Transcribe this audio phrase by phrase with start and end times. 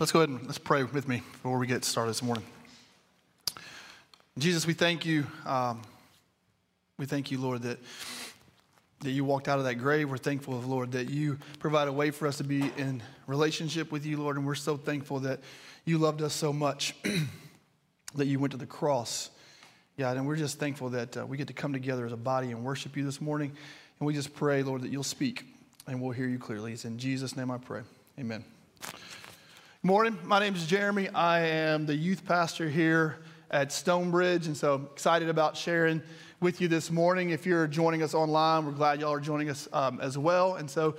[0.00, 2.42] Let's go ahead and let's pray with me before we get started this morning.
[4.36, 5.24] Jesus, we thank you.
[5.46, 5.82] Um,
[6.98, 7.78] we thank you, Lord, that,
[9.02, 10.10] that you walked out of that grave.
[10.10, 14.04] We're thankful, Lord, that you provide a way for us to be in relationship with
[14.04, 14.36] you, Lord.
[14.36, 15.38] And we're so thankful that
[15.84, 16.96] you loved us so much
[18.16, 19.30] that you went to the cross.
[19.96, 22.50] Yeah, and we're just thankful that uh, we get to come together as a body
[22.50, 23.52] and worship you this morning.
[24.00, 25.44] And we just pray, Lord, that you'll speak
[25.86, 26.72] and we'll hear you clearly.
[26.72, 27.82] It's in Jesus' name I pray.
[28.18, 28.44] Amen.
[29.86, 31.10] Morning, my name is Jeremy.
[31.10, 33.18] I am the youth pastor here
[33.50, 36.00] at Stonebridge, and so excited about sharing
[36.40, 37.28] with you this morning.
[37.28, 40.54] If you're joining us online, we're glad y'all are joining us um, as well.
[40.54, 40.96] And so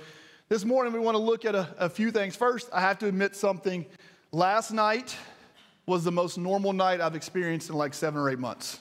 [0.48, 2.36] this morning we want to look at a, a few things.
[2.36, 3.84] First, I have to admit something.
[4.30, 5.16] Last night
[5.86, 8.78] was the most normal night I've experienced in like seven or eight months.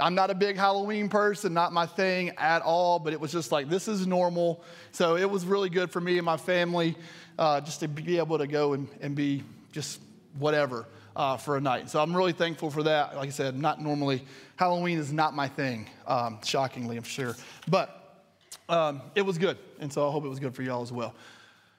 [0.00, 3.52] I'm not a big Halloween person, not my thing at all, but it was just
[3.52, 4.62] like, this is normal.
[4.90, 6.96] So it was really good for me and my family
[7.38, 10.00] uh, just to be able to go and, and be just
[10.38, 11.90] whatever uh, for a night.
[11.90, 13.14] So I'm really thankful for that.
[13.16, 14.24] Like I said, not normally,
[14.56, 17.36] Halloween is not my thing, um, shockingly, I'm sure.
[17.68, 18.24] But
[18.68, 19.58] um, it was good.
[19.78, 21.14] And so I hope it was good for y'all as well.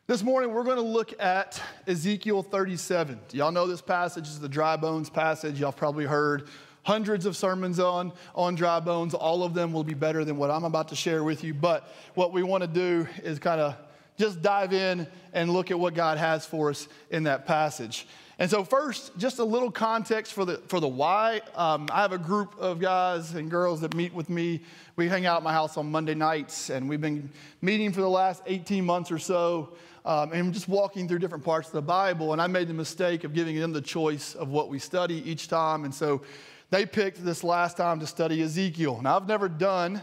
[0.07, 3.19] This morning, we're going to look at Ezekiel 37.
[3.31, 5.59] Y'all know this passage is the dry bones passage.
[5.59, 6.47] Y'all probably heard
[6.85, 9.13] hundreds of sermons on, on dry bones.
[9.13, 11.53] All of them will be better than what I'm about to share with you.
[11.53, 13.75] But what we want to do is kind of
[14.17, 18.07] just dive in and look at what God has for us in that passage.
[18.37, 21.41] And so, first, just a little context for the, for the why.
[21.55, 24.61] Um, I have a group of guys and girls that meet with me.
[24.95, 27.29] We hang out at my house on Monday nights, and we've been
[27.61, 29.69] meeting for the last 18 months or so,
[30.03, 32.33] um, and just walking through different parts of the Bible.
[32.33, 35.47] And I made the mistake of giving them the choice of what we study each
[35.47, 35.85] time.
[35.85, 36.21] And so,
[36.69, 39.01] they picked this last time to study Ezekiel.
[39.01, 40.01] Now, I've never done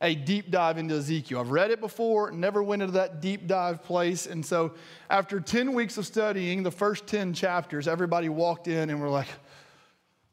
[0.00, 1.40] a deep dive into Ezekiel.
[1.40, 4.26] I've read it before, never went into that deep dive place.
[4.26, 4.74] And so,
[5.08, 9.28] after 10 weeks of studying the first 10 chapters, everybody walked in and were like,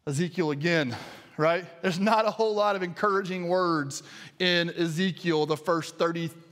[0.08, 0.96] Ezekiel again,
[1.38, 1.64] right?
[1.82, 4.04] There's not a whole lot of encouraging words
[4.40, 5.98] in Ezekiel, the first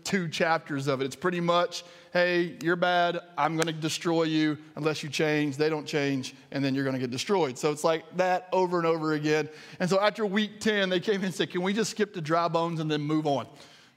[0.09, 1.05] 32 chapters of it.
[1.05, 1.83] It's pretty much,
[2.13, 5.57] hey, you're bad, I'm going to destroy you unless you change.
[5.57, 7.57] They don't change, and then you're going to get destroyed.
[7.57, 9.49] So it's like that over and over again.
[9.79, 12.21] And so after week 10, they came in and said, can we just skip to
[12.21, 13.47] dry bones and then move on?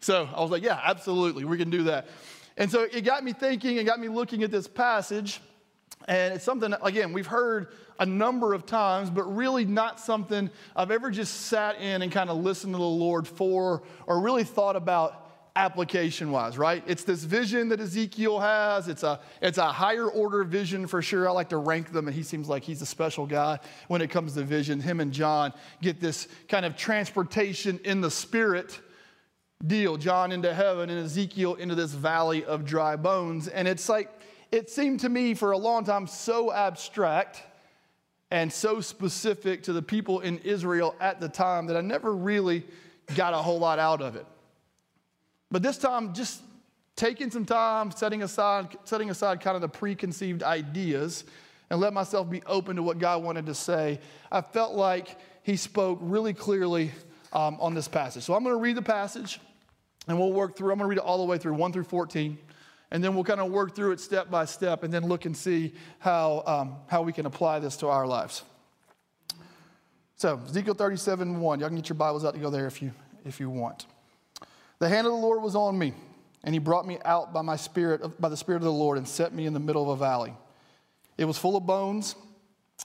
[0.01, 2.09] So I was like, yeah, absolutely, we can do that.
[2.57, 5.41] And so it got me thinking, and got me looking at this passage.
[6.09, 7.69] And it's something, again, we've heard
[7.99, 12.29] a number of times, but really not something I've ever just sat in and kind
[12.29, 15.22] of listened to the Lord for or really thought about
[15.55, 16.83] application wise, right?
[16.87, 18.89] It's this vision that Ezekiel has.
[18.89, 21.29] It's a, it's a higher order vision for sure.
[21.29, 23.59] I like to rank them, and he seems like he's a special guy
[23.89, 24.81] when it comes to vision.
[24.81, 28.81] Him and John get this kind of transportation in the spirit
[29.67, 29.97] deal.
[29.97, 33.49] John into heaven and Ezekiel into this valley of dry bones.
[33.49, 34.11] And it's like,
[34.51, 37.43] it seemed to me for a long time so abstract
[38.31, 42.65] and so specific to the people in Israel at the time that I never really
[43.15, 44.27] got a whole lot out of it.
[45.53, 46.43] But this time, just
[46.97, 51.25] taking some time, setting aside, setting aside kind of the preconceived ideas,
[51.71, 55.57] and let myself be open to what God wanted to say, I felt like He
[55.57, 56.91] spoke really clearly
[57.33, 58.25] um, on this passage.
[58.25, 59.39] So I'm going to read the passage,
[60.09, 60.73] and we'll work through.
[60.73, 62.39] I'm going to read it all the way through 1 through 14
[62.93, 65.35] and then we'll kind of work through it step by step and then look and
[65.35, 68.43] see how, um, how we can apply this to our lives.
[70.17, 71.61] So, Ezekiel 37 1.
[71.61, 72.93] Y'all can get your Bibles out to go there if you,
[73.25, 73.87] if you want.
[74.83, 75.95] The hand of the Lord was on me,
[76.43, 79.07] and he brought me out by, my spirit, by the Spirit of the Lord and
[79.07, 80.35] set me in the middle of a valley.
[81.17, 82.17] It was full of bones.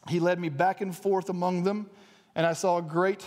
[0.08, 1.90] He led me back and forth among them,
[2.36, 3.26] and I saw great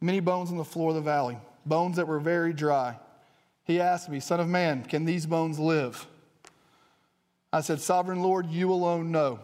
[0.00, 2.98] many bones on the floor of the valley, bones that were very dry.
[3.62, 6.04] He asked me, Son of man, can these bones live?
[7.52, 9.38] I said, Sovereign Lord, you alone know.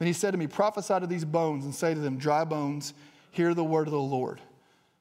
[0.00, 2.94] Then he said to me, Prophesy to these bones and say to them, Dry bones,
[3.30, 4.40] hear the word of the Lord.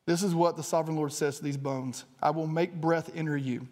[0.05, 3.37] This is what the sovereign Lord says to these bones I will make breath enter
[3.37, 3.67] you,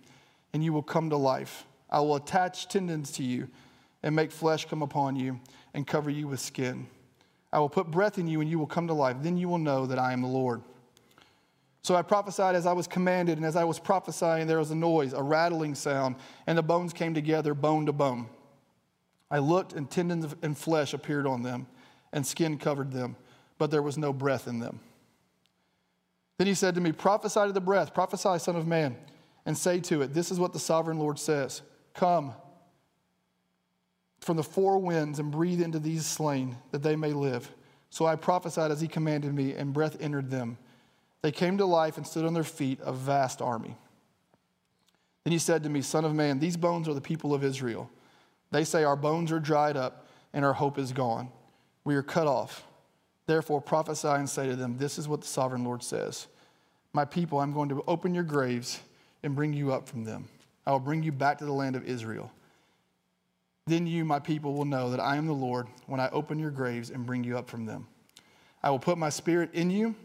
[0.53, 1.65] and you will come to life.
[1.89, 3.49] I will attach tendons to you
[4.03, 5.39] and make flesh come upon you
[5.73, 6.87] and cover you with skin.
[7.53, 9.17] I will put breath in you, and you will come to life.
[9.21, 10.61] Then you will know that I am the Lord.
[11.83, 14.75] So I prophesied as I was commanded, and as I was prophesying, there was a
[14.75, 16.15] noise, a rattling sound,
[16.47, 18.29] and the bones came together, bone to bone.
[19.29, 21.67] I looked, and tendons and flesh appeared on them,
[22.13, 23.15] and skin covered them,
[23.57, 24.79] but there was no breath in them.
[26.41, 28.97] Then he said to me, Prophesy to the breath, prophesy, Son of Man,
[29.45, 31.61] and say to it, This is what the sovereign Lord says
[31.93, 32.33] Come
[34.21, 37.53] from the four winds and breathe into these slain, that they may live.
[37.91, 40.57] So I prophesied as he commanded me, and breath entered them
[41.21, 43.77] they came to life and stood on their feet, a vast army.
[45.23, 47.87] Then he said to me, Son of man, these bones are the people of Israel.
[48.49, 51.29] They say, Our bones are dried up and our hope is gone.
[51.83, 52.65] We are cut off.
[53.31, 56.27] Therefore, prophesy and say to them, This is what the sovereign Lord says
[56.91, 58.81] My people, I'm going to open your graves
[59.23, 60.27] and bring you up from them.
[60.65, 62.29] I will bring you back to the land of Israel.
[63.67, 66.51] Then you, my people, will know that I am the Lord when I open your
[66.51, 67.87] graves and bring you up from them.
[68.63, 69.95] I will put my spirit in you,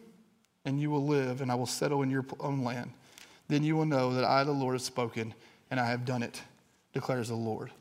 [0.64, 2.93] and you will live, and I will settle in your own land.
[3.49, 5.34] Then you will know that I, the Lord, have spoken,
[5.73, 6.40] and I have done it,
[6.93, 7.73] declares the Lord.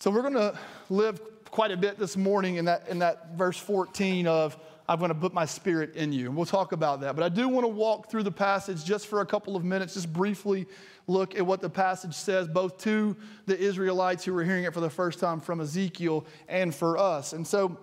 [0.00, 0.58] So we're going to
[0.90, 1.20] live
[1.56, 5.14] quite a bit this morning in that, in that verse 14 of, I'm going to
[5.14, 6.26] put my spirit in you.
[6.26, 7.16] And we'll talk about that.
[7.16, 9.94] But I do want to walk through the passage just for a couple of minutes,
[9.94, 10.66] just briefly
[11.06, 13.16] look at what the passage says, both to
[13.46, 17.32] the Israelites who were hearing it for the first time from Ezekiel and for us.
[17.32, 17.78] And so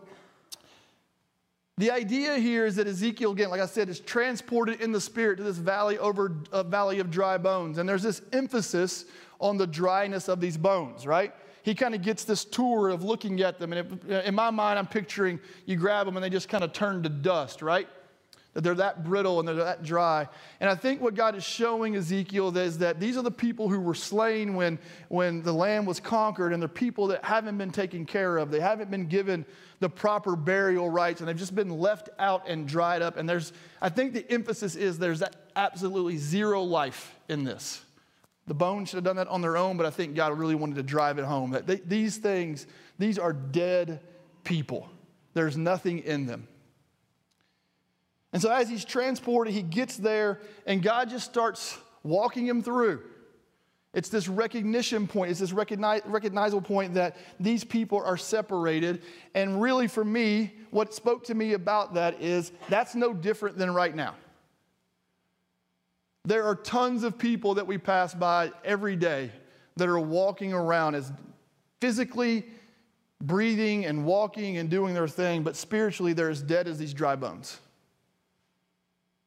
[1.79, 5.37] the idea here is that Ezekiel, again, like I said, is transported in the spirit
[5.37, 7.79] to this valley over a valley of dry bones.
[7.79, 9.05] And there's this emphasis
[9.39, 11.33] on the dryness of these bones, right?
[11.63, 13.73] He kind of gets this tour of looking at them.
[13.73, 16.73] And it, in my mind, I'm picturing you grab them and they just kind of
[16.73, 17.87] turn to dust, right?
[18.53, 20.27] that they're that brittle and they're that dry.
[20.59, 23.79] And I think what God is showing Ezekiel is that these are the people who
[23.79, 24.79] were slain when,
[25.09, 28.51] when the land was conquered, and they're people that haven't been taken care of.
[28.51, 29.45] They haven't been given
[29.79, 33.17] the proper burial rites, and they've just been left out and dried up.
[33.17, 35.23] And there's, I think the emphasis is there's
[35.55, 37.83] absolutely zero life in this.
[38.47, 40.75] The bones should have done that on their own, but I think God really wanted
[40.75, 42.67] to drive it home that they, these things,
[42.99, 44.01] these are dead
[44.43, 44.89] people.
[45.33, 46.47] There's nothing in them.
[48.33, 53.01] And so as he's transported, he gets there, and God just starts walking him through.
[53.93, 59.03] It's this recognition point, it's this recognize, recognizable point that these people are separated.
[59.35, 63.71] And really, for me, what spoke to me about that is that's no different than
[63.71, 64.15] right now.
[66.25, 69.31] There are tons of people that we pass by every day
[69.75, 71.11] that are walking around as
[71.81, 72.45] physically
[73.21, 77.15] breathing and walking and doing their thing, but spiritually they're as dead as these dry
[77.15, 77.59] bones.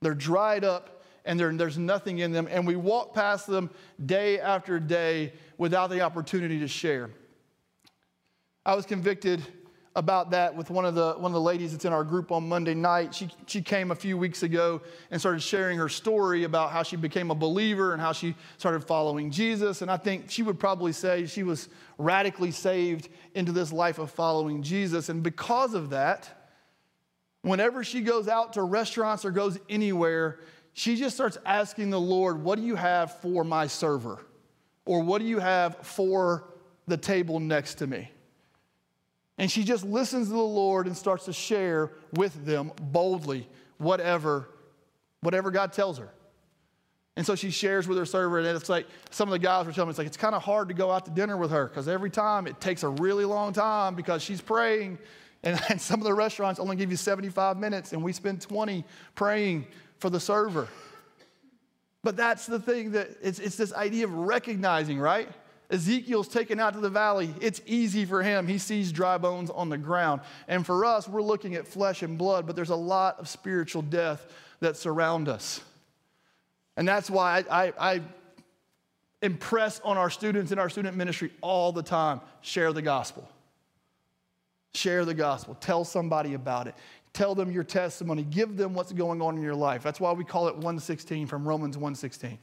[0.00, 2.48] They're dried up and there's nothing in them.
[2.50, 3.70] And we walk past them
[4.04, 7.10] day after day without the opportunity to share.
[8.64, 9.42] I was convicted
[9.96, 12.46] about that with one of the, one of the ladies that's in our group on
[12.46, 13.14] Monday night.
[13.14, 16.96] She, she came a few weeks ago and started sharing her story about how she
[16.96, 19.80] became a believer and how she started following Jesus.
[19.80, 24.10] And I think she would probably say she was radically saved into this life of
[24.10, 25.08] following Jesus.
[25.08, 26.52] And because of that,
[27.40, 30.40] whenever she goes out to restaurants or goes anywhere,
[30.74, 34.20] she just starts asking the Lord, What do you have for my server?
[34.84, 36.44] Or what do you have for
[36.86, 38.10] the table next to me?
[39.38, 43.48] And she just listens to the Lord and starts to share with them boldly
[43.78, 44.48] whatever,
[45.20, 46.08] whatever God tells her.
[47.16, 49.72] And so she shares with her server, and it's like some of the guys were
[49.72, 51.66] telling me, it's like it's kind of hard to go out to dinner with her
[51.66, 54.98] because every time it takes a really long time because she's praying
[55.42, 58.84] and, and some of the restaurants only give you 75 minutes, and we spend 20
[59.14, 59.66] praying
[59.98, 60.68] for the server.
[62.02, 65.28] But that's the thing that it's, it's this idea of recognizing, right?
[65.70, 67.34] Ezekiel's taken out to the valley.
[67.40, 68.46] It's easy for him.
[68.46, 70.20] He sees dry bones on the ground.
[70.46, 73.82] And for us, we're looking at flesh and blood, but there's a lot of spiritual
[73.82, 75.60] death that surround us.
[76.76, 78.02] And that's why I, I, I
[79.22, 83.28] impress on our students in our student ministry all the time share the gospel.
[84.74, 85.54] Share the gospel.
[85.54, 86.74] Tell somebody about it.
[87.12, 88.22] Tell them your testimony.
[88.22, 89.82] Give them what's going on in your life.
[89.82, 92.38] That's why we call it 116 from Romans 116.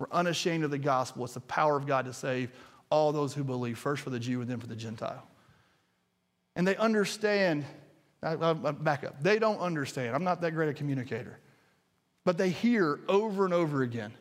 [0.00, 1.24] We're unashamed of the gospel.
[1.24, 2.50] It's the power of God to save
[2.88, 5.28] all those who believe, first for the Jew and then for the Gentile.
[6.56, 7.66] And they understand,
[8.22, 10.16] back up, they don't understand.
[10.16, 11.38] I'm not that great a communicator.
[12.24, 14.12] But they hear over and over again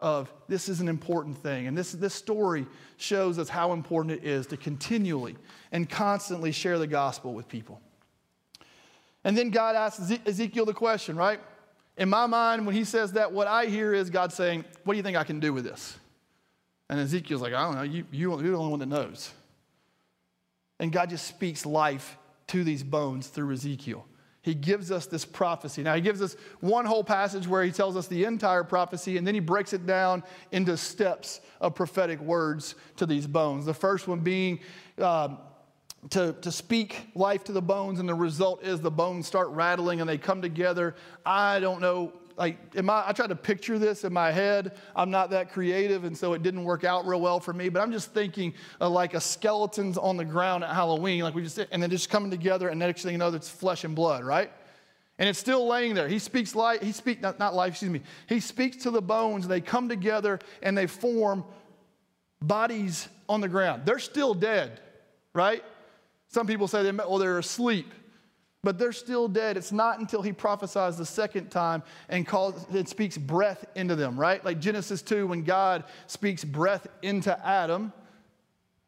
[0.00, 1.68] of this is an important thing.
[1.68, 5.36] And this, this story shows us how important it is to continually
[5.70, 7.80] and constantly share the gospel with people.
[9.22, 11.40] And then God asks Ezekiel the question, right?
[11.98, 14.96] In my mind, when he says that, what I hear is God saying, What do
[14.96, 15.98] you think I can do with this?
[16.88, 19.30] And Ezekiel's like, I don't know, you, you, you're the only one that knows.
[20.80, 24.06] And God just speaks life to these bones through Ezekiel
[24.48, 25.82] he gives us this prophecy.
[25.82, 29.26] Now, he gives us one whole passage where he tells us the entire prophecy, and
[29.26, 33.66] then he breaks it down into steps of prophetic words to these bones.
[33.66, 34.60] The first one being
[34.98, 35.38] um,
[36.10, 40.00] to, to speak life to the bones, and the result is the bones start rattling
[40.00, 40.94] and they come together.
[41.26, 44.78] I don't know like, am I, I tried to picture this in my head.
[44.94, 47.68] I'm not that creative, and so it didn't work out real well for me.
[47.68, 51.58] But I'm just thinking like a skeleton's on the ground at Halloween, like we just,
[51.58, 54.52] and then just coming together, and next thing you know, it's flesh and blood, right?
[55.18, 56.06] And it's still laying there.
[56.06, 58.02] He speaks life, he speaks, not, not life, excuse me.
[58.28, 61.44] He speaks to the bones, and they come together and they form
[62.40, 63.82] bodies on the ground.
[63.84, 64.80] They're still dead,
[65.34, 65.64] right?
[66.28, 67.92] Some people say they well they're asleep,
[68.62, 69.56] but they're still dead.
[69.56, 74.18] It's not until he prophesies the second time and calls it speaks breath into them,
[74.18, 74.44] right?
[74.44, 77.92] Like Genesis 2 when God speaks breath into Adam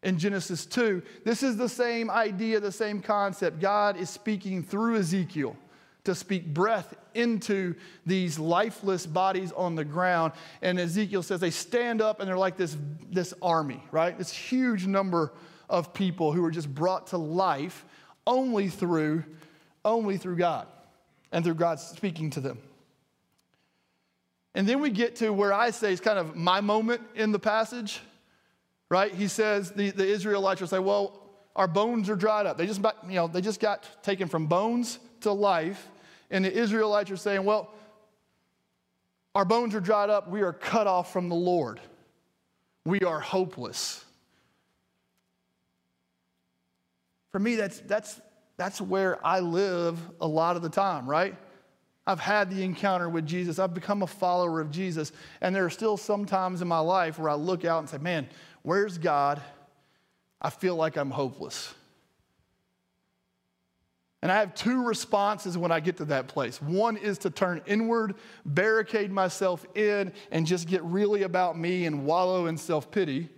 [0.03, 1.03] in Genesis 2.
[1.25, 3.61] This is the same idea, the same concept.
[3.61, 5.57] God is speaking through Ezekiel
[6.05, 7.75] to speak breath into
[8.07, 10.33] these lifeless bodies on the ground.
[10.63, 12.77] And Ezekiel says they stand up and they're like this,
[13.11, 14.17] this army, right?
[14.17, 15.33] This huge number
[15.71, 17.85] of people who are just brought to life
[18.27, 19.25] only through,
[19.85, 20.67] only through God
[21.33, 22.59] and through God speaking to them.
[24.55, 27.39] And then we get to where I say is kind of my moment in the
[27.39, 28.01] passage,
[28.89, 29.15] right?
[29.15, 31.21] He says, the, the Israelites will say, well,
[31.57, 32.59] our bones are dried up.
[32.59, 35.89] They just, you know, they just got taken from bones to life.
[36.31, 37.73] And the Israelites are saying, Well,
[39.35, 40.29] our bones are dried up.
[40.29, 41.81] We are cut off from the Lord.
[42.85, 44.05] We are hopeless.
[47.33, 48.21] For me, that's, that's,
[48.57, 51.37] that's where I live a lot of the time, right?
[52.07, 53.59] I've had the encounter with Jesus.
[53.59, 55.13] I've become a follower of Jesus.
[55.41, 57.99] And there are still some times in my life where I look out and say,
[57.99, 58.29] man,
[58.63, 59.41] where's God?
[60.43, 61.75] I feel like I'm hopeless.
[64.23, 66.61] And I have two responses when I get to that place.
[66.61, 72.05] One is to turn inward, barricade myself in, and just get really about me and
[72.05, 73.31] wallow in self pity.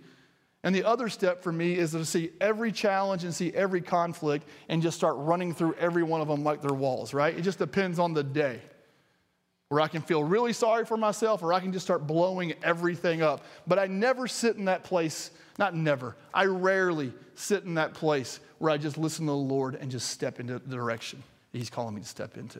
[0.63, 4.47] And the other step for me is to see every challenge and see every conflict
[4.69, 7.37] and just start running through every one of them like they're walls, right?
[7.37, 8.61] It just depends on the day.
[9.69, 13.21] Where I can feel really sorry for myself or I can just start blowing everything
[13.21, 13.43] up.
[13.67, 18.39] But I never sit in that place, not never, I rarely sit in that place
[18.59, 21.93] where I just listen to the Lord and just step into the direction He's calling
[21.93, 22.59] me to step into.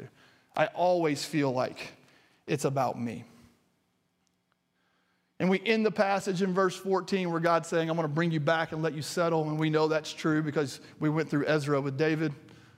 [0.55, 1.93] I always feel like
[2.45, 3.24] it's about me.
[5.40, 8.32] And we end the passage in verse 14 where God's saying, I'm going to bring
[8.32, 9.50] you back and let you settle.
[9.50, 12.34] And we know that's true because we went through Ezra with David.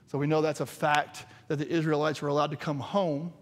[0.06, 3.32] So we know that's a fact that the Israelites were allowed to come home.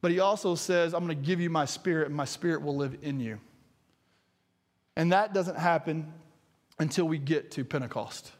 [0.00, 2.76] But he also says, I'm going to give you my spirit, and my spirit will
[2.76, 3.40] live in you.
[4.96, 6.12] And that doesn't happen
[6.78, 8.32] until we get to Pentecost.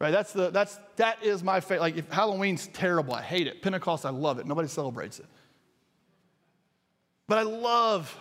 [0.00, 0.10] Right?
[0.10, 1.80] That's the, that's, that is my favorite.
[1.80, 3.62] Like, if Halloween's terrible, I hate it.
[3.62, 4.46] Pentecost, I love it.
[4.46, 5.26] Nobody celebrates it.
[7.26, 8.20] But I love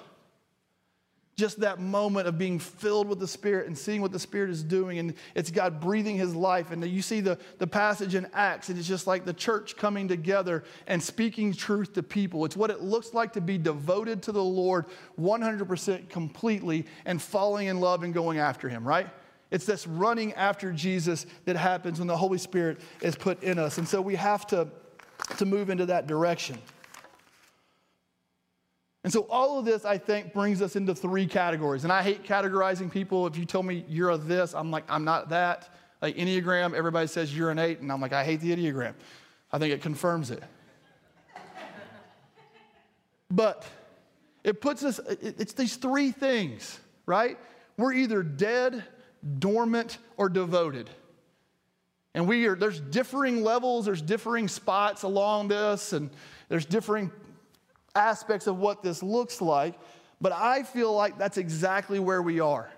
[1.35, 4.63] just that moment of being filled with the Spirit and seeing what the Spirit is
[4.63, 4.99] doing.
[4.99, 6.71] And it's God breathing His life.
[6.71, 10.07] And you see the, the passage in Acts, and it's just like the church coming
[10.07, 12.45] together and speaking truth to people.
[12.45, 14.85] It's what it looks like to be devoted to the Lord
[15.19, 19.09] 100% completely and falling in love and going after Him, right?
[19.49, 23.77] It's this running after Jesus that happens when the Holy Spirit is put in us.
[23.77, 24.67] And so we have to,
[25.37, 26.57] to move into that direction.
[29.03, 31.83] And so all of this, I think, brings us into three categories.
[31.83, 33.27] And I hate categorizing people.
[33.27, 35.69] If you tell me you're a this, I'm like, I'm not that.
[36.01, 38.93] Like Enneagram, everybody says you're an eight, and I'm like, I hate the Enneagram.
[39.51, 40.43] I think it confirms it.
[43.29, 43.65] but
[44.43, 47.38] it puts us, it's these three things, right?
[47.77, 48.83] We're either dead,
[49.39, 50.89] dormant, or devoted.
[52.13, 56.10] And we are, there's differing levels, there's differing spots along this, and
[56.50, 57.12] there's differing
[57.95, 59.75] aspects of what this looks like,
[60.19, 62.71] but I feel like that's exactly where we are.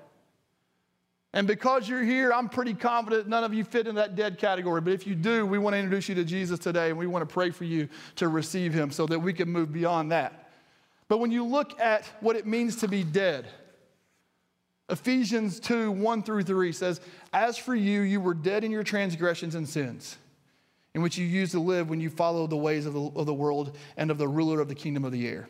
[1.33, 4.79] And because you're here, I'm pretty confident none of you fit in that dead category.
[4.79, 7.27] But if you do, we want to introduce you to Jesus today and we want
[7.27, 10.49] to pray for you to receive him so that we can move beyond that.
[11.09, 13.47] But when you look at what it means to be dead,
[14.89, 17.01] Ephesians 2 1 through 3 says,
[17.33, 20.17] As for you, you were dead in your transgressions and sins
[20.95, 23.33] in which you used to live when you followed the ways of the, of the
[23.33, 25.49] world and of the ruler of the kingdom of the air.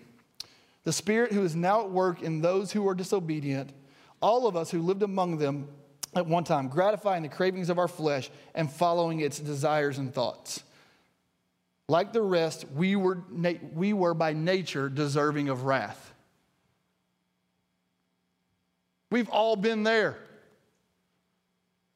[0.85, 3.71] The Spirit who is now at work in those who are disobedient,
[4.21, 5.67] all of us who lived among them
[6.15, 10.63] at one time, gratifying the cravings of our flesh and following its desires and thoughts.
[11.87, 13.23] Like the rest, we were,
[13.71, 16.11] we were by nature deserving of wrath.
[19.11, 20.17] We've all been there.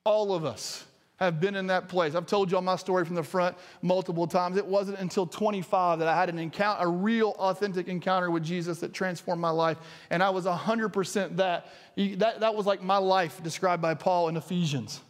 [0.03, 0.85] All of us
[1.19, 2.15] have been in that place.
[2.15, 4.57] I've told y'all my story from the front multiple times.
[4.57, 8.79] It wasn't until 25 that I had an encounter, a real authentic encounter with Jesus
[8.79, 9.77] that transformed my life.
[10.09, 11.67] And I was 100% that.
[11.97, 15.01] That, that was like my life described by Paul in Ephesians.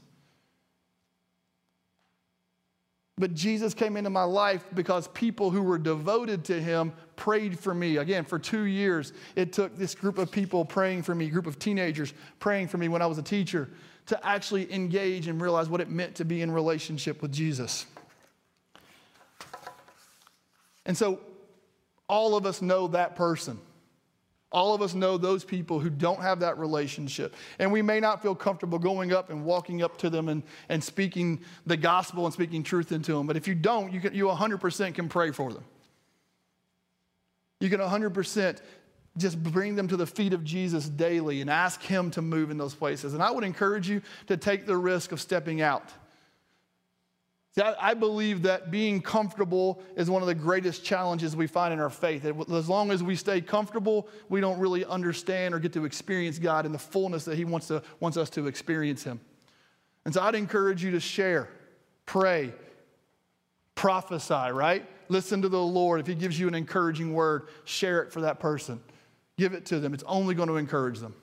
[3.20, 7.75] But Jesus came into my life because people who were devoted to him prayed for
[7.75, 7.98] me.
[7.98, 11.60] Again, for two years, it took this group of people praying for me, group of
[11.60, 13.70] teenagers praying for me when I was a teacher
[14.10, 17.86] to actually engage and realize what it meant to be in relationship with Jesus.
[20.86, 21.20] And so
[22.08, 23.60] all of us know that person.
[24.51, 27.36] All of us know those people who don't have that relationship.
[27.60, 30.84] And we may not feel comfortable going up and walking up to them and, and
[30.84, 33.28] speaking the gospel and speaking truth into them.
[33.28, 35.63] But if you don't, you, can, you 100% can pray for them.
[37.60, 38.60] You can 100%
[39.18, 42.58] just bring them to the feet of Jesus daily and ask Him to move in
[42.58, 43.13] those places.
[43.13, 45.92] And I would encourage you to take the risk of stepping out.
[47.56, 51.74] See, I, I believe that being comfortable is one of the greatest challenges we find
[51.74, 52.24] in our faith.
[52.24, 56.66] As long as we stay comfortable, we don't really understand or get to experience God
[56.66, 59.20] in the fullness that He wants, to, wants us to experience Him.
[60.06, 61.50] And so I'd encourage you to share,
[62.06, 62.54] pray,
[63.75, 64.86] prophesy, right?
[65.10, 66.00] Listen to the Lord.
[66.00, 68.80] If He gives you an encouraging word, share it for that person.
[69.39, 69.93] Give it to them.
[69.93, 71.15] It's only going to encourage them.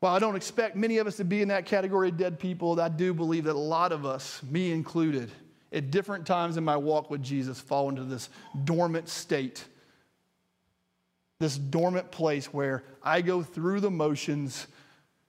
[0.00, 2.80] While I don't expect many of us to be in that category of dead people,
[2.80, 5.30] I do believe that a lot of us, me included,
[5.72, 8.30] at different times in my walk with Jesus, fall into this
[8.64, 9.62] dormant state.
[11.38, 14.66] This dormant place where I go through the motions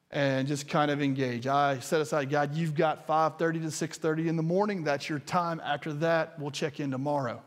[0.09, 1.47] and just kind of engage.
[1.47, 4.85] I set aside, God, you've got 5:30 to 6:30 in the morning.
[4.85, 5.59] That's your time.
[5.59, 7.41] After that, we'll check in tomorrow.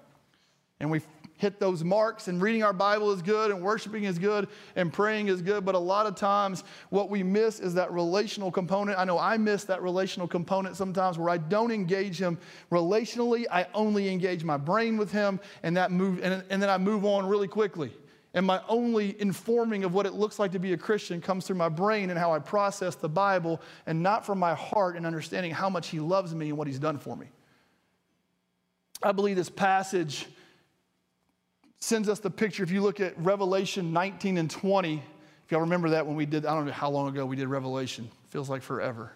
[0.79, 1.01] And we
[1.39, 5.29] hit those marks and reading our Bible is good and worshiping is good and praying
[5.29, 5.65] is good.
[5.65, 8.99] But a lot of times, what we miss is that relational component.
[8.99, 12.39] I know I miss that relational component sometimes where I don't engage him
[12.71, 13.47] relationally.
[13.51, 17.05] I only engage my brain with him and that move, and, and then I move
[17.05, 17.93] on really quickly.
[18.35, 21.57] And my only informing of what it looks like to be a Christian comes through
[21.57, 25.53] my brain and how I process the Bible and not from my heart and understanding
[25.53, 27.29] how much He loves me and what He's done for me.
[29.03, 30.27] I believe this passage
[31.81, 32.63] sends us the picture.
[32.63, 35.03] If you look at Revelation 19 and 20,
[35.45, 37.49] if y'all remember that when we did, I don't know how long ago we did
[37.49, 39.13] Revelation, feels like forever.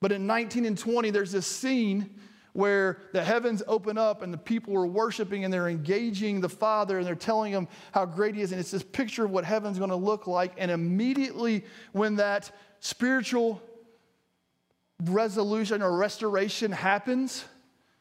[0.00, 2.14] But in 19 and 20, there's this scene
[2.52, 6.98] where the heavens open up and the people are worshiping and they're engaging the Father
[6.98, 8.52] and they're telling him how great he is.
[8.52, 10.54] And it's this picture of what heaven's going to look like.
[10.58, 13.62] And immediately, when that spiritual
[15.04, 17.44] resolution or restoration happens,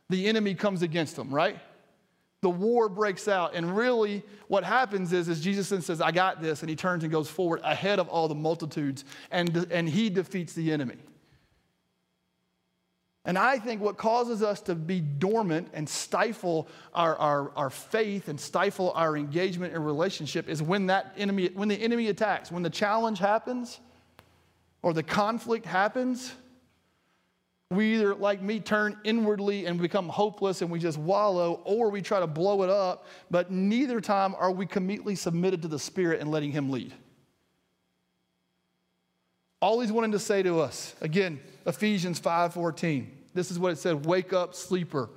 [0.10, 1.60] the enemy comes against them, right?
[2.42, 3.56] The war breaks out.
[3.56, 6.62] And really, what happens is, is Jesus then says, I got this.
[6.62, 10.54] And he turns and goes forward ahead of all the multitudes, and, and he defeats
[10.54, 10.98] the enemy.
[13.26, 18.30] And I think what causes us to be dormant and stifle our, our, our faith
[18.30, 22.64] and stifle our engagement and relationship is when that enemy, when the enemy attacks, when
[22.64, 23.82] the challenge happens
[24.82, 26.32] or the conflict happens
[27.70, 32.02] we either, like me, turn inwardly and become hopeless and we just wallow, or we
[32.02, 36.22] try to blow it up, but neither time are we completely submitted to the Spirit
[36.22, 36.94] and letting Him lead.
[39.62, 43.08] All He's wanting to say to us, again, Ephesians 5:14.
[43.34, 45.10] This is what it said: Wake up, sleeper,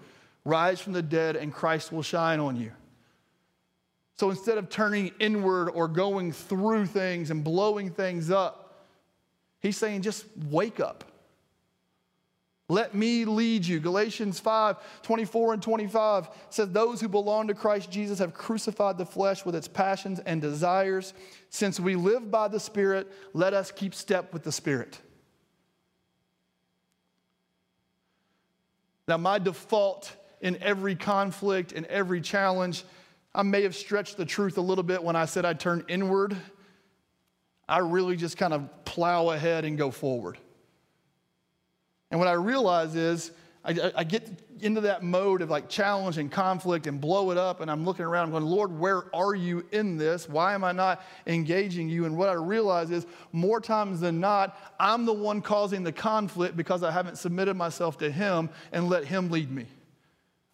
[0.45, 2.73] rise from the dead, and Christ will shine on you.
[4.17, 8.85] So instead of turning inward or going through things and blowing things up,
[9.61, 11.05] He's saying, just wake up.
[12.71, 13.81] Let me lead you.
[13.81, 19.05] Galatians 5 24 and 25 says, Those who belong to Christ Jesus have crucified the
[19.05, 21.13] flesh with its passions and desires.
[21.49, 25.01] Since we live by the Spirit, let us keep step with the Spirit.
[29.09, 32.85] Now, my default in every conflict, in every challenge,
[33.35, 36.37] I may have stretched the truth a little bit when I said I turn inward.
[37.69, 40.39] I really just kind of plow ahead and go forward.
[42.11, 43.31] And what I realize is
[43.65, 44.27] I, I, get
[44.61, 48.07] into that mode of like challenge and conflict and blow it up, and I'm looking
[48.07, 50.29] around, I'm going, Lord, where are you in this?
[50.29, 52.07] Why am I not engaging you?
[52.07, 56.57] And what I realize is more times than not, I'm the one causing the conflict
[56.57, 59.67] because I haven't submitted myself to Him and let Him lead me.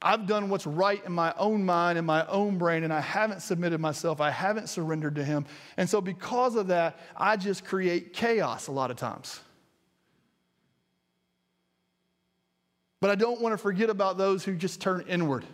[0.02, 3.40] I've done what's right in my own mind, in my own brain, and I haven't
[3.40, 4.20] submitted myself.
[4.20, 5.46] I haven't surrendered to Him.
[5.76, 9.40] And so, because of that, I just create chaos a lot of times.
[13.00, 15.44] But I don't want to forget about those who just turn inward.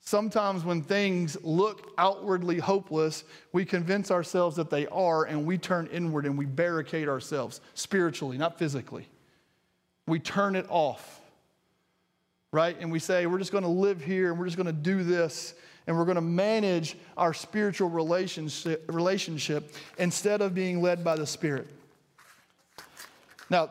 [0.00, 5.88] Sometimes, when things look outwardly hopeless, we convince ourselves that they are, and we turn
[5.88, 9.08] inward and we barricade ourselves spiritually, not physically.
[10.06, 11.20] We turn it off,
[12.52, 12.76] right?
[12.78, 15.02] And we say, we're just going to live here and we're just going to do
[15.02, 15.54] this
[15.88, 21.26] and we're going to manage our spiritual relationship, relationship instead of being led by the
[21.26, 21.66] Spirit.
[23.50, 23.70] Now,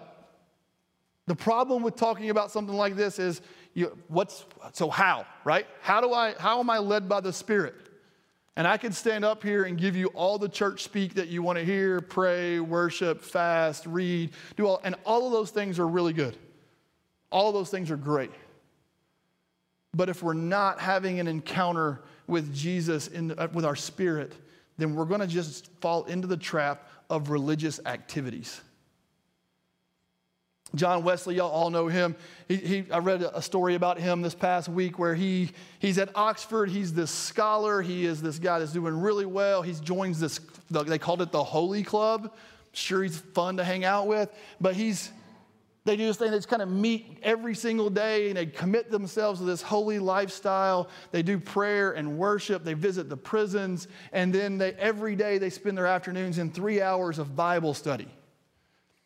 [1.27, 3.41] the problem with talking about something like this is
[3.73, 5.67] you, what's so how, right?
[5.81, 7.75] How do I how am I led by the Spirit?
[8.57, 11.43] And I can stand up here and give you all the church speak that you
[11.43, 15.87] want to hear, pray, worship, fast, read, do all and all of those things are
[15.87, 16.37] really good.
[17.31, 18.31] All of those things are great.
[19.93, 24.33] But if we're not having an encounter with Jesus, in, uh, with our spirit,
[24.77, 28.61] then we're going to just fall into the trap of religious activities.
[30.73, 32.15] John Wesley, y'all all know him.
[32.47, 36.09] He, he, I read a story about him this past week where he, he's at
[36.15, 36.69] Oxford.
[36.69, 37.81] He's this scholar.
[37.81, 39.61] He is this guy that's doing really well.
[39.61, 42.33] He joins this, they called it the Holy Club.
[42.73, 45.09] Sure, he's fun to hang out with, but he's,
[45.85, 46.31] they do this thing.
[46.31, 49.99] They just kind of meet every single day and they commit themselves to this holy
[49.99, 50.89] lifestyle.
[51.11, 52.65] They do prayer and worship.
[52.65, 53.87] They visit the prisons.
[54.11, 58.09] And then they, every day they spend their afternoons in three hours of Bible study.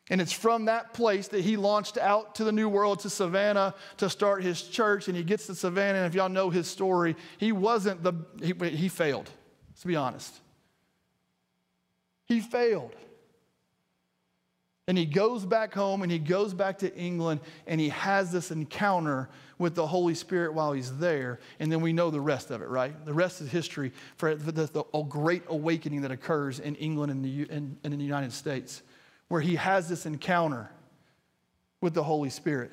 [0.10, 3.76] And it's from that place that he launched out to the New World, to Savannah,
[3.98, 5.08] to start his church.
[5.08, 8.54] And he gets to Savannah, and if y'all know his story, he wasn't the, he,
[8.70, 9.30] he failed,
[9.70, 10.34] let's be honest.
[12.26, 12.96] He failed.
[14.88, 18.50] And he goes back home and he goes back to England and he has this
[18.50, 21.40] encounter with the Holy Spirit while he's there.
[21.60, 23.06] And then we know the rest of it, right?
[23.06, 27.24] The rest is history for the, the, the great awakening that occurs in England and,
[27.24, 28.82] the, and, and in the United States
[29.30, 30.70] where he has this encounter
[31.82, 32.72] with the Holy Spirit.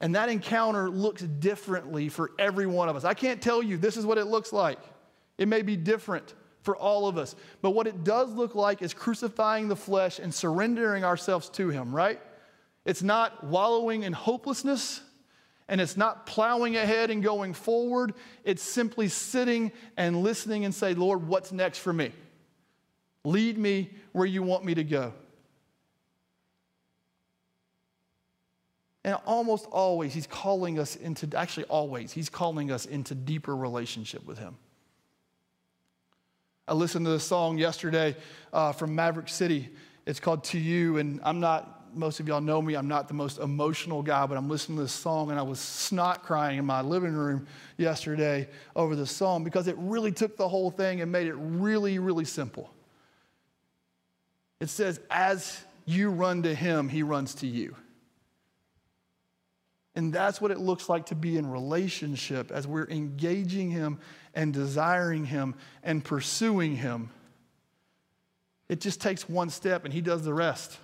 [0.00, 3.04] And that encounter looks differently for every one of us.
[3.04, 4.78] I can't tell you this is what it looks like.
[5.38, 7.34] It may be different for all of us.
[7.62, 11.94] But what it does look like is crucifying the flesh and surrendering ourselves to Him,
[11.94, 12.20] right?
[12.84, 15.00] It's not wallowing in hopelessness
[15.68, 18.14] and it's not plowing ahead and going forward.
[18.44, 22.12] It's simply sitting and listening and say, Lord, what's next for me?
[23.24, 25.12] Lead me where you want me to go.
[29.04, 34.26] And almost always, he's calling us into, actually, always, he's calling us into deeper relationship
[34.26, 34.56] with him.
[36.66, 38.14] I listened to the song yesterday
[38.52, 39.70] uh, from Maverick City.
[40.04, 43.14] It's called To You, and I'm not, most of y'all know me, I'm not the
[43.14, 46.66] most emotional guy, but I'm listening to this song and I was snot crying in
[46.66, 47.46] my living room
[47.78, 51.98] yesterday over the song because it really took the whole thing and made it really,
[51.98, 52.70] really simple.
[54.60, 57.76] It says, as you run to him, he runs to you.
[59.94, 63.98] And that's what it looks like to be in relationship as we're engaging him
[64.34, 67.10] and desiring him and pursuing him.
[68.68, 70.78] It just takes one step and he does the rest.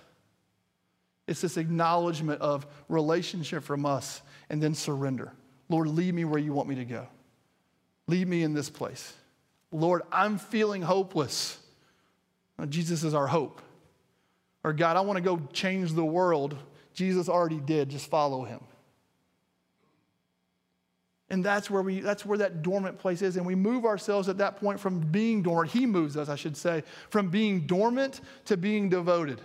[1.27, 5.31] It's this acknowledgement of relationship from us and then surrender.
[5.69, 7.07] Lord, lead me where you want me to go.
[8.07, 9.13] Lead me in this place.
[9.71, 11.57] Lord, I'm feeling hopeless.
[12.69, 13.61] Jesus is our hope.
[14.63, 16.55] Or God, I want to go change the world.
[16.93, 17.89] Jesus already did.
[17.89, 18.61] Just follow him.
[21.29, 23.35] And that's where we that's where that dormant place is.
[23.35, 25.71] And we move ourselves at that point from being dormant.
[25.71, 29.41] He moves us, I should say, from being dormant to being devoted.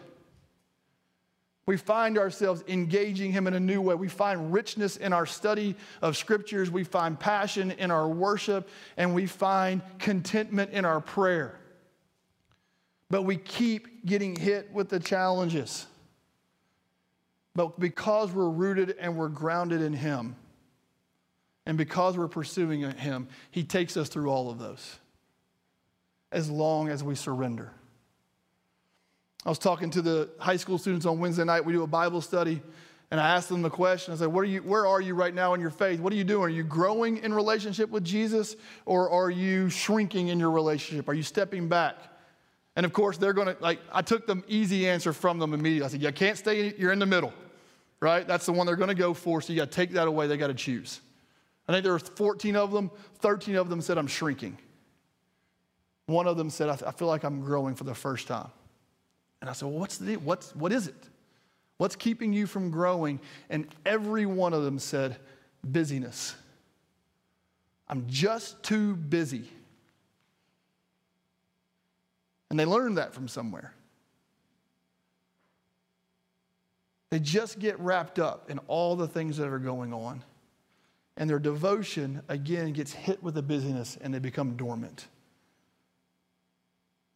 [1.66, 3.94] We find ourselves engaging him in a new way.
[3.94, 6.70] We find richness in our study of scriptures.
[6.70, 11.59] We find passion in our worship, and we find contentment in our prayer.
[13.10, 15.86] But we keep getting hit with the challenges.
[17.54, 20.36] But because we're rooted and we're grounded in Him,
[21.66, 24.96] and because we're pursuing Him, He takes us through all of those
[26.32, 27.72] as long as we surrender.
[29.44, 31.64] I was talking to the high school students on Wednesday night.
[31.64, 32.62] We do a Bible study,
[33.10, 35.54] and I asked them the question I said, are you, where are you right now
[35.54, 35.98] in your faith?
[35.98, 36.44] What are you doing?
[36.44, 38.54] Are you growing in relationship with Jesus,
[38.86, 41.08] or are you shrinking in your relationship?
[41.08, 41.96] Are you stepping back?
[42.80, 45.84] And of course, they're going to, like, I took the easy answer from them immediately.
[45.84, 47.34] I said, You can't stay, you're in the middle,
[48.00, 48.26] right?
[48.26, 50.26] That's the one they're going to go for, so you got to take that away.
[50.26, 51.02] They got to choose.
[51.68, 54.56] I think there were 14 of them, 13 of them said, I'm shrinking.
[56.06, 58.48] One of them said, I, feel like I'm growing for the first time.
[59.42, 61.06] And I said, Well, what's the, what's, what is it?
[61.76, 63.20] What's keeping you from growing?
[63.50, 65.18] And every one of them said,
[65.70, 66.34] Busyness.
[67.88, 69.50] I'm just too busy.
[72.50, 73.72] And they learned that from somewhere.
[77.10, 80.22] They just get wrapped up in all the things that are going on.
[81.16, 85.06] And their devotion, again, gets hit with the busyness and they become dormant.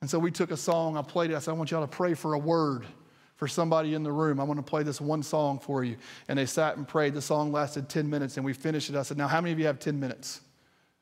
[0.01, 1.37] And so we took a song, I played it.
[1.37, 2.85] I said, I want y'all to pray for a word
[3.37, 4.39] for somebody in the room.
[4.39, 5.97] I want to play this one song for you.
[6.29, 7.15] And they sat and prayed.
[7.15, 8.97] The song lasted 10 minutes and we finished it.
[8.97, 10.41] I said, Now, how many of you have 10 minutes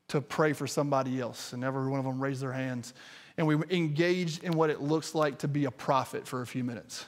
[0.08, 1.52] to pray for somebody else?
[1.52, 2.94] And every one of them raised their hands
[3.36, 6.64] and we engaged in what it looks like to be a prophet for a few
[6.64, 7.06] minutes.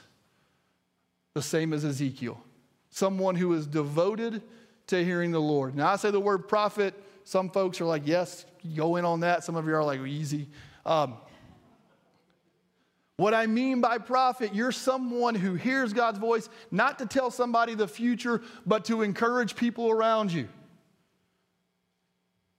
[1.33, 2.41] The same as Ezekiel,
[2.89, 4.41] someone who is devoted
[4.87, 5.75] to hearing the Lord.
[5.75, 9.43] Now, I say the word prophet, some folks are like, yes, go in on that.
[9.43, 10.47] Some of you are like, easy.
[10.85, 11.15] Um,
[13.17, 17.73] what I mean by prophet, you're someone who hears God's voice not to tell somebody
[17.73, 20.49] the future, but to encourage people around you.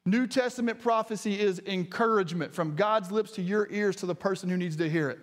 [0.07, 4.57] New Testament prophecy is encouragement from God's lips to your ears to the person who
[4.57, 5.19] needs to hear it.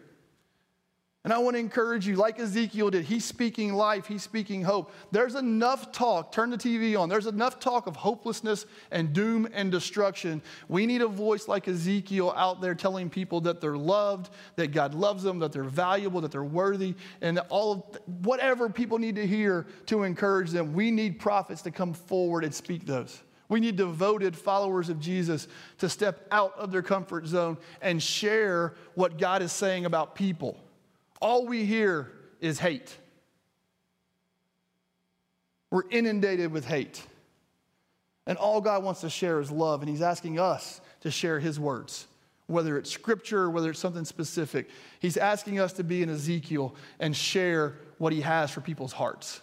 [1.23, 4.91] And I want to encourage you, like Ezekiel did, he's speaking life, he's speaking hope.
[5.11, 9.71] There's enough talk, turn the TV on, there's enough talk of hopelessness and doom and
[9.71, 10.41] destruction.
[10.67, 14.93] We need a voice like Ezekiel out there telling people that they're loved, that God
[14.93, 19.25] loves them, that they're valuable, that they're worthy, and all of whatever people need to
[19.25, 20.73] hear to encourage them.
[20.73, 23.23] We need prophets to come forward and speak those.
[23.49, 25.47] We need devoted followers of Jesus
[25.79, 30.57] to step out of their comfort zone and share what God is saying about people
[31.23, 32.97] all we hear is hate.
[35.71, 37.01] We're inundated with hate.
[38.27, 41.59] And all God wants to share is love, and He's asking us to share His
[41.59, 42.07] words,
[42.47, 44.69] whether it's scripture, or whether it's something specific.
[44.99, 49.39] He's asking us to be in Ezekiel and share what He has for people's hearts.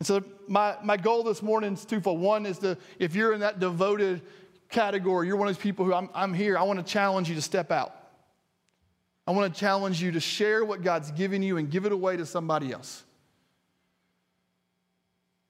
[0.00, 2.20] And so, my, my goal this morning is twofold.
[2.20, 4.22] One is to, if you're in that devoted
[4.70, 7.34] category, you're one of those people who I'm, I'm here, I want to challenge you
[7.34, 7.94] to step out.
[9.26, 12.16] I want to challenge you to share what God's given you and give it away
[12.16, 13.04] to somebody else.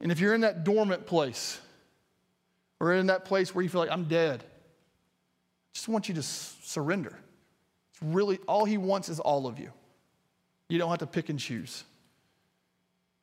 [0.00, 1.60] And if you're in that dormant place,
[2.80, 6.22] or in that place where you feel like I'm dead, I just want you to
[6.22, 7.16] surrender.
[7.92, 9.70] It's really all he wants is all of you.
[10.68, 11.84] You don't have to pick and choose.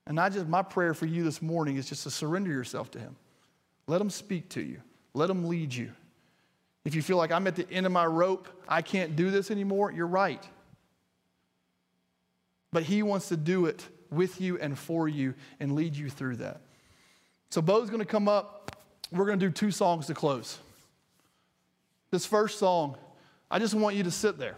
[0.07, 2.99] And I just my prayer for you this morning is just to surrender yourself to
[2.99, 3.15] him.
[3.87, 4.81] Let him speak to you.
[5.13, 5.91] Let him lead you.
[6.87, 9.51] If you feel like I'm at the end of my rope, I can't do this
[9.51, 10.41] anymore, you're right.
[12.71, 16.37] But He wants to do it with you and for you and lead you through
[16.37, 16.61] that.
[17.49, 18.77] So, Bo's going to come up.
[19.11, 20.59] We're going to do two songs to close.
[22.09, 22.95] This first song,
[23.51, 24.55] I just want you to sit there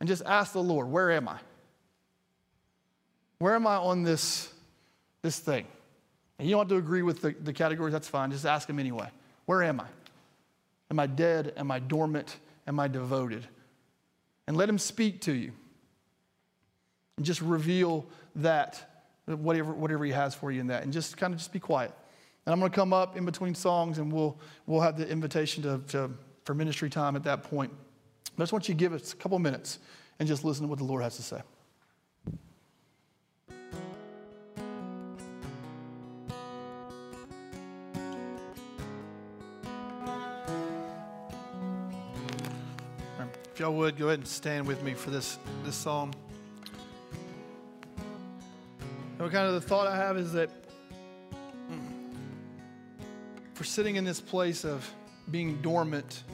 [0.00, 1.38] and just ask the Lord, Where am I?
[3.38, 4.52] Where am I on this,
[5.22, 5.66] this thing?
[6.38, 8.30] And you don't have to agree with the, the categories, that's fine.
[8.30, 9.08] Just ask Him anyway.
[9.46, 9.86] Where am I?
[10.90, 11.52] Am I dead?
[11.56, 12.36] Am I dormant?
[12.66, 13.46] Am I devoted?
[14.46, 15.52] And let him speak to you.
[17.16, 20.82] And just reveal that, whatever, whatever he has for you in that.
[20.82, 21.92] And just kind of just be quiet.
[22.46, 25.62] And I'm going to come up in between songs and we'll, we'll have the invitation
[25.62, 26.10] to, to,
[26.44, 27.72] for ministry time at that point.
[28.36, 29.78] But I just want you to give us a couple minutes
[30.18, 31.40] and just listen to what the Lord has to say.
[43.54, 46.10] If y'all would, go ahead and stand with me for this, this psalm.
[49.20, 50.50] And kind of the thought I have is that
[53.52, 54.92] for sitting in this place of
[55.30, 56.24] being dormant,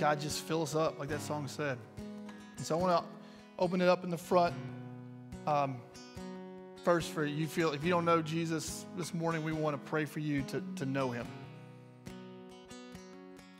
[0.00, 1.78] God just fills up, like that song said.
[2.56, 3.08] And so I want to
[3.60, 4.52] open it up in the front.
[5.46, 5.76] Um,
[6.82, 10.06] first, for you feel if you don't know Jesus this morning, we want to pray
[10.06, 11.28] for you to, to know him.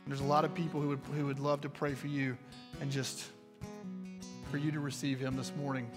[0.07, 2.37] There's a lot of people who would, who would love to pray for you
[2.79, 3.25] and just
[4.51, 5.89] for you to receive him this morning.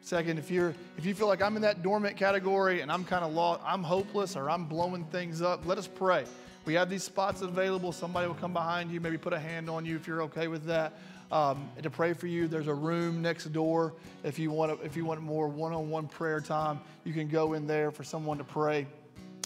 [0.00, 3.24] Second, if you're if you feel like I'm in that dormant category and I'm kind
[3.24, 6.24] of lost, I'm hopeless or I'm blowing things up, let us pray.
[6.64, 7.92] We have these spots available.
[7.92, 10.64] Somebody will come behind you, maybe put a hand on you if you're okay with
[10.64, 10.98] that.
[11.30, 13.94] Um, to pray for you, there's a room next door.
[14.24, 17.92] If you want if you want more one-on-one prayer time, you can go in there
[17.92, 18.88] for someone to pray.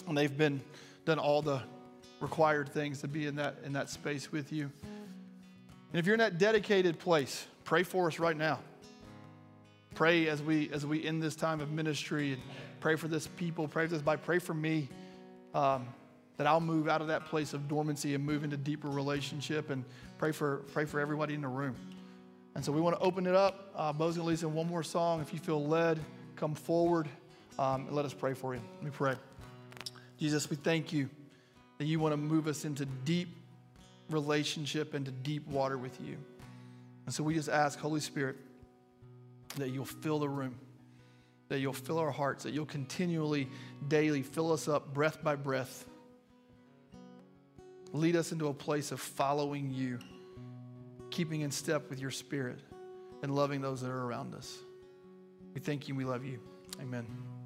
[0.07, 0.59] And they've been
[1.05, 1.61] done all the
[2.19, 4.71] required things to be in that, in that space with you.
[5.91, 8.59] And if you're in that dedicated place, pray for us right now.
[9.95, 12.41] Pray as we as we end this time of ministry and
[12.81, 13.67] pray for this people.
[13.67, 14.89] Pray for this by pray for me
[15.55, 15.87] um,
[16.35, 19.71] that I'll move out of that place of dormancy and move into deeper relationship.
[19.71, 19.83] And
[20.19, 21.75] pray for pray for everybody in the room.
[22.53, 23.71] And so we want to open it up.
[23.75, 25.21] Uh, Bo's gonna lead us in one more song.
[25.21, 25.99] If you feel led,
[26.35, 27.07] come forward
[27.57, 28.61] um, and let us pray for you.
[28.75, 29.15] Let me pray.
[30.19, 31.09] Jesus, we thank you
[31.77, 33.29] that you want to move us into deep
[34.09, 36.17] relationship, into deep water with you.
[37.05, 38.35] And so we just ask, Holy Spirit,
[39.57, 40.55] that you'll fill the room,
[41.49, 43.49] that you'll fill our hearts, that you'll continually,
[43.87, 45.85] daily fill us up breath by breath.
[47.93, 49.99] Lead us into a place of following you,
[51.09, 52.59] keeping in step with your spirit,
[53.23, 54.57] and loving those that are around us.
[55.53, 56.39] We thank you we love you.
[56.81, 57.36] Amen.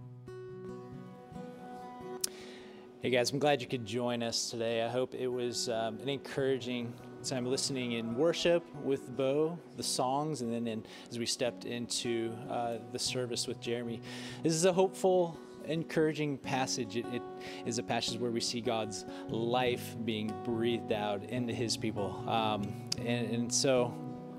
[3.01, 4.83] Hey guys, I'm glad you could join us today.
[4.83, 10.41] I hope it was um, an encouraging time listening in worship with Bo, the songs,
[10.41, 14.01] and then in, as we stepped into uh, the service with Jeremy.
[14.43, 15.35] This is a hopeful,
[15.65, 16.95] encouraging passage.
[16.95, 17.23] It, it
[17.65, 22.71] is a passage where we see God's life being breathed out into His people, um,
[22.99, 23.91] and, and so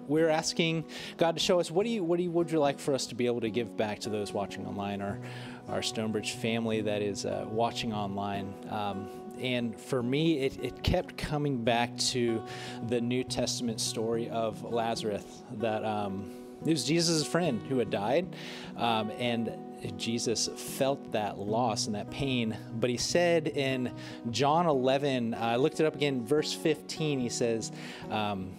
[0.07, 0.85] we're asking
[1.17, 3.07] God to show us what do you what do you would you like for us
[3.07, 5.21] to be able to give back to those watching online or
[5.69, 8.53] our Stonebridge family that is uh, watching online.
[8.71, 9.09] Um,
[9.41, 12.43] and for me, it, it kept coming back to
[12.89, 15.25] the New Testament story of Lazarus
[15.59, 16.31] that um,
[16.65, 18.35] it was Jesus' friend who had died.
[18.77, 19.53] Um, and
[19.97, 22.57] Jesus felt that loss and that pain.
[22.75, 23.93] But he said in
[24.31, 27.73] John 11, I looked it up again, verse 15, he says,
[28.11, 28.57] um,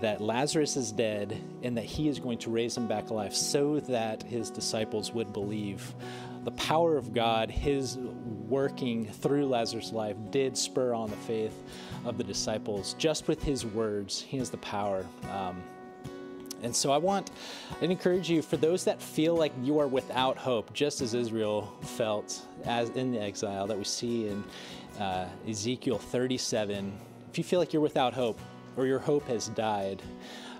[0.00, 3.80] that Lazarus is dead and that he is going to raise him back alive so
[3.80, 5.94] that his disciples would believe.
[6.44, 7.96] The power of God, his
[8.48, 11.62] working through Lazarus' life, did spur on the faith
[12.04, 12.94] of the disciples.
[12.98, 15.06] Just with his words, he has the power.
[15.30, 15.62] Um,
[16.62, 17.30] and so I want
[17.82, 21.74] and encourage you for those that feel like you are without hope, just as Israel
[21.82, 24.44] felt as in the exile that we see in
[24.98, 26.92] uh, Ezekiel 37.
[27.30, 28.40] If you feel like you're without hope
[28.76, 30.02] or your hope has died,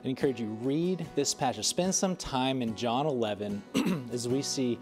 [0.05, 1.65] I encourage you read this passage.
[1.65, 3.63] Spend some time in John 11
[4.13, 4.79] as we see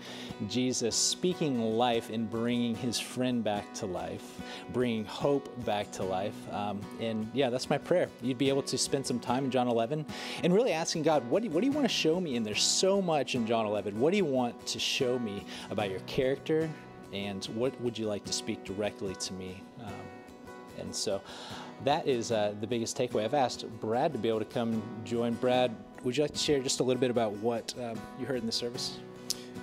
[0.49, 4.41] Jesus speaking life and bringing his friend back to life,
[4.73, 6.35] bringing hope back to life.
[6.53, 8.09] Um, and yeah, that's my prayer.
[8.21, 10.05] You'd be able to spend some time in John 11
[10.43, 12.35] and really asking God, what do, what do you want to show me?
[12.35, 14.01] And there's so much in John 11.
[14.01, 16.69] What do you want to show me about your character?
[17.13, 19.63] And what would you like to speak directly to me?
[19.85, 19.93] Um,
[20.81, 21.23] and so
[21.85, 23.25] that is uh, the biggest takeaway.
[23.25, 25.35] I've asked Brad to be able to come join.
[25.35, 28.41] Brad, would you like to share just a little bit about what um, you heard
[28.41, 28.99] in the service?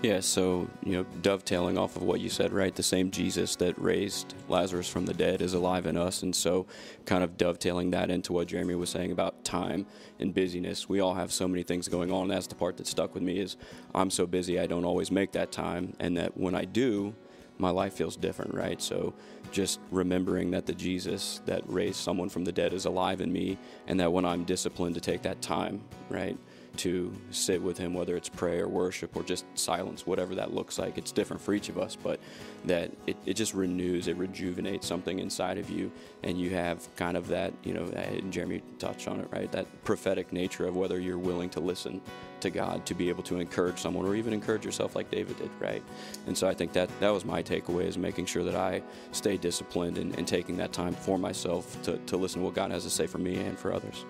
[0.02, 2.74] Yeah, so, you know, dovetailing off of what you said, right?
[2.74, 6.24] The same Jesus that raised Lazarus from the dead is alive in us.
[6.24, 6.68] And so,
[7.06, 9.86] kind of dovetailing that into what Jeremy was saying about time
[10.18, 10.88] and busyness.
[10.88, 12.30] We all have so many things going on.
[12.30, 13.58] That's the part that stuck with me is
[13.94, 15.94] I'm so busy, I don't always make that time.
[16.00, 17.14] And that when I do,
[17.58, 18.82] my life feels different, right?
[18.82, 19.14] So
[19.52, 23.58] just remembering that the Jesus that raised someone from the dead is alive in me,
[23.88, 26.38] and that when I'm disciplined to take that time, right,
[26.78, 30.98] to sit with Him, whether it's prayer, worship, or just silence, whatever that looks like.
[30.98, 32.20] It's different for each of us, but
[32.66, 35.92] that it, it just renews, it rejuvenates something inside of you,
[36.24, 39.52] and you have kind of that, you know, and Jeremy touched on it, right?
[39.52, 42.02] That prophetic nature of whether you're willing to listen
[42.42, 45.50] to God to be able to encourage someone or even encourage yourself like David did,
[45.60, 45.84] right?
[46.28, 49.38] And so I think that that was my takeaway is making sure that I stay
[49.38, 52.84] disciplined and, and taking that time for myself to, to listen to what God has
[52.84, 54.06] to say for me and for others.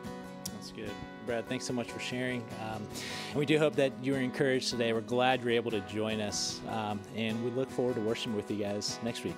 [0.46, 0.92] That's good.
[1.30, 2.42] Brad, thanks so much for sharing.
[2.60, 2.82] Um,
[3.30, 4.94] and we do hope that you were encouraged today.
[4.94, 6.60] We're glad you're able to join us.
[6.70, 9.36] Um, and we look forward to worshiping with you guys next week.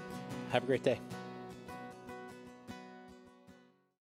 [0.51, 0.99] Have a great day.